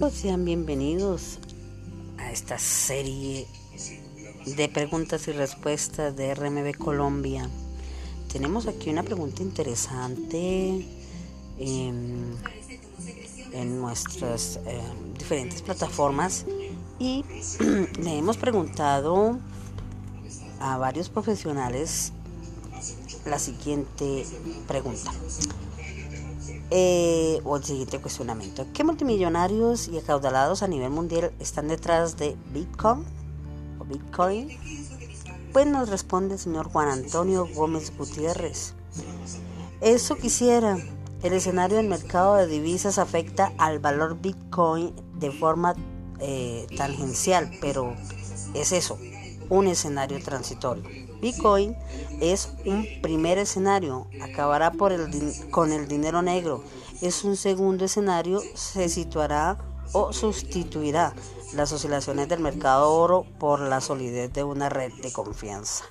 [0.00, 1.40] Pues sean bienvenidos
[2.16, 3.46] a esta serie
[4.46, 7.50] de preguntas y respuestas de RMB Colombia.
[8.32, 10.86] Tenemos aquí una pregunta interesante
[11.58, 12.34] en,
[13.78, 14.80] nuestras eh,
[15.18, 16.46] diferentes plataformas
[16.98, 17.22] y
[18.02, 19.38] le hemos preguntado
[20.60, 22.14] a varios profesionales
[23.26, 24.24] la siguiente
[24.66, 25.12] pregunta.
[26.70, 28.66] Eh, o el siguiente cuestionamiento.
[28.72, 33.04] ¿Qué multimillonarios y acaudalados a nivel mundial están detrás de Bitcoin?
[35.52, 38.74] Pues nos responde el señor Juan Antonio Gómez Gutiérrez.
[39.80, 40.76] Eso quisiera.
[41.22, 45.74] El escenario del mercado de divisas afecta al valor Bitcoin de forma
[46.20, 47.94] eh, tangencial, pero
[48.54, 48.98] es eso,
[49.50, 50.84] un escenario transitorio.
[51.20, 51.76] Bitcoin
[52.20, 56.64] es un primer escenario, acabará por el, con el dinero negro.
[57.02, 59.58] Es un segundo escenario, se situará
[59.92, 61.14] o sustituirá
[61.52, 65.84] las oscilaciones del mercado oro por la solidez de una red de confianza.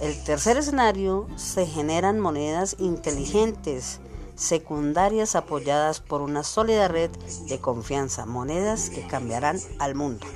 [0.00, 4.00] El tercer escenario se generan monedas inteligentes
[4.34, 7.10] secundarias apoyadas por una sólida red
[7.48, 10.26] de confianza, monedas que cambiarán al mundo.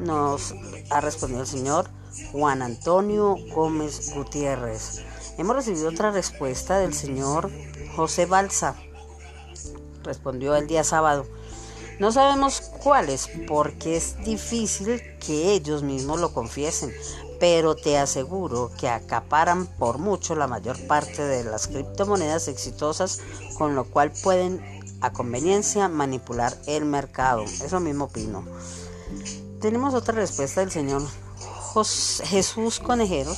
[0.00, 0.54] Nos
[0.90, 1.90] ha respondido el señor
[2.30, 5.02] Juan Antonio Gómez Gutiérrez.
[5.38, 7.50] Hemos recibido otra respuesta del señor
[7.96, 8.76] José Balsa.
[10.04, 11.26] Respondió el día sábado.
[11.98, 16.92] No sabemos cuáles porque es difícil que ellos mismos lo confiesen,
[17.40, 23.20] pero te aseguro que acaparan por mucho la mayor parte de las criptomonedas exitosas,
[23.56, 24.62] con lo cual pueden
[25.00, 27.42] a conveniencia manipular el mercado.
[27.42, 28.44] Eso mismo opino.
[29.60, 31.02] Tenemos otra respuesta del señor
[32.24, 33.34] Jesús Conejero.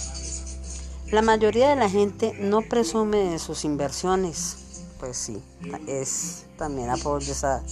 [1.11, 4.85] La mayoría de la gente no presume de sus inversiones.
[4.99, 5.43] Pues sí,
[5.87, 7.63] es también apoyo esa,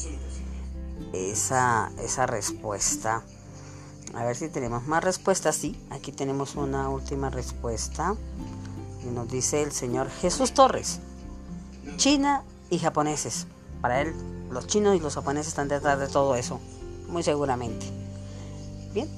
[1.13, 3.23] esa, esa respuesta.
[4.15, 5.55] A ver si tenemos más respuestas.
[5.55, 8.17] Sí, aquí tenemos una última respuesta.
[9.05, 11.01] Y nos dice el señor Jesús Torres.
[11.97, 13.47] China y japoneses.
[13.83, 14.15] Para él,
[14.51, 16.61] los chinos y los japoneses están detrás de todo eso.
[17.09, 18.08] Muy seguramente.
[18.99, 19.09] Bien,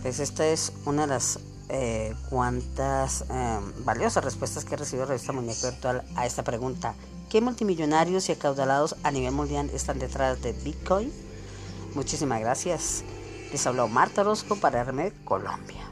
[0.00, 5.10] pues esta es una de las eh, cuantas eh, valiosas respuestas que ha recibido la
[5.10, 6.94] revista Muñeco Virtual a esta pregunta.
[7.28, 11.12] ¿Qué multimillonarios y acaudalados a nivel mundial están detrás de Bitcoin?
[11.94, 13.04] Muchísimas gracias.
[13.52, 15.82] Les habló Marta Orozco para RME Colombia.